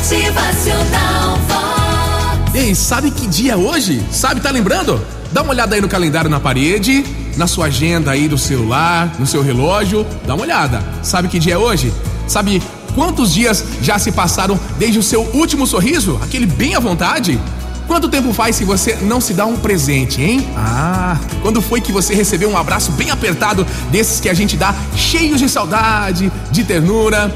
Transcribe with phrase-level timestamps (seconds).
[0.00, 2.54] Motivacional Vox.
[2.54, 4.02] Ei, sabe que dia é hoje?
[4.10, 4.98] Sabe, tá lembrando?
[5.30, 7.04] Dá uma olhada aí no calendário na parede,
[7.36, 10.06] na sua agenda aí do celular, no seu relógio.
[10.26, 10.82] Dá uma olhada.
[11.02, 11.92] Sabe que dia é hoje?
[12.26, 12.62] Sabe
[12.94, 16.18] quantos dias já se passaram desde o seu último sorriso?
[16.22, 17.38] Aquele bem à vontade?
[17.86, 20.48] Quanto tempo faz que você não se dá um presente, hein?
[20.56, 24.74] Ah, quando foi que você recebeu um abraço bem apertado desses que a gente dá,
[24.96, 27.30] cheios de saudade, de ternura?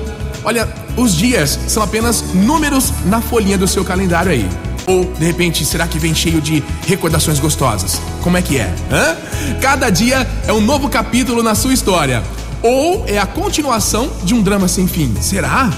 [0.45, 4.49] Olha, os dias são apenas números na folhinha do seu calendário aí.
[4.87, 8.01] Ou, de repente, será que vem cheio de recordações gostosas?
[8.23, 8.75] Como é que é?
[8.93, 9.17] Hã?
[9.61, 12.23] Cada dia é um novo capítulo na sua história.
[12.63, 15.15] Ou é a continuação de um drama sem fim.
[15.21, 15.71] Será?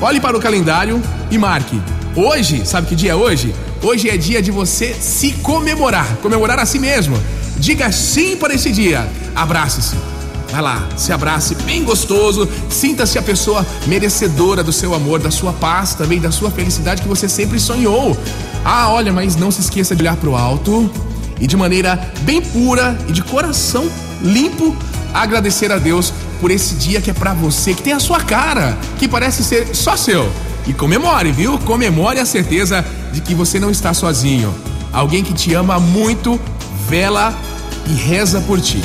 [0.00, 1.00] Olhe para o calendário
[1.30, 1.80] e marque.
[2.16, 3.54] Hoje, sabe que dia é hoje?
[3.82, 7.16] Hoje é dia de você se comemorar, comemorar a si mesmo.
[7.56, 9.06] Diga sim para esse dia.
[9.36, 9.96] Abrace-se.
[10.50, 15.52] Vai lá, se abrace bem gostoso, sinta-se a pessoa merecedora do seu amor, da sua
[15.52, 18.16] paz, também da sua felicidade que você sempre sonhou.
[18.64, 20.90] Ah, olha, mas não se esqueça de olhar para o alto
[21.40, 23.88] e de maneira bem pura e de coração
[24.20, 24.76] limpo
[25.14, 28.76] agradecer a Deus por esse dia que é para você, que tem a sua cara,
[28.98, 30.30] que parece ser só seu.
[30.66, 31.58] E comemore, viu?
[31.60, 34.54] Comemore a certeza de que você não está sozinho.
[34.92, 36.40] Alguém que te ama muito,
[36.88, 37.34] vela
[37.86, 38.82] e reza por ti.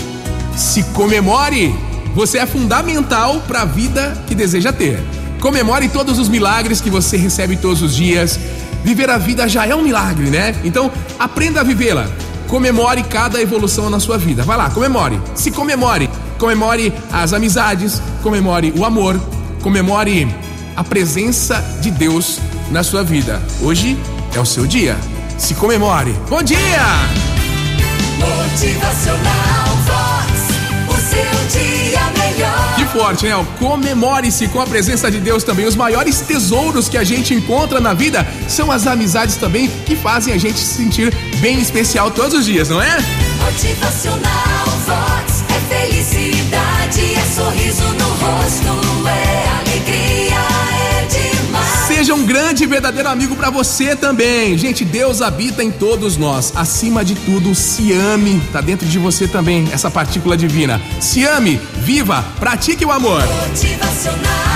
[0.55, 1.75] Se comemore!
[2.15, 5.03] Você é fundamental para a vida que deseja ter.
[5.41, 8.39] Comemore todos os milagres que você recebe todos os dias.
[8.83, 10.55] Viver a vida já é um milagre, né?
[10.63, 10.89] Então,
[11.19, 12.07] aprenda a vivê-la.
[12.47, 14.43] Comemore cada evolução na sua vida.
[14.43, 15.19] Vai lá, comemore.
[15.35, 16.09] Se comemore.
[16.37, 19.19] Comemore as amizades, comemore o amor,
[19.61, 20.27] comemore
[20.75, 22.39] a presença de Deus
[22.71, 23.41] na sua vida.
[23.61, 23.97] Hoje
[24.33, 24.97] é o seu dia.
[25.37, 26.13] Se comemore.
[26.29, 26.57] Bom dia!
[28.19, 29.64] Motivacional
[33.05, 33.47] forte, né?
[33.59, 35.67] Comemore-se com a presença de Deus também.
[35.67, 40.33] Os maiores tesouros que a gente encontra na vida são as amizades também que fazem
[40.33, 42.97] a gente se sentir bem especial todos os dias, não é?
[43.43, 45.43] Motivacional Vox.
[45.49, 48.94] É felicidade, é sorriso no rosto,
[52.25, 54.57] um grande e verdadeiro amigo para você também.
[54.57, 56.51] Gente, Deus habita em todos nós.
[56.55, 58.41] Acima de tudo, se ame.
[58.51, 60.81] Tá dentro de você também essa partícula divina.
[60.99, 63.21] Se ame, viva, pratique o amor.
[63.47, 64.54] Motivacional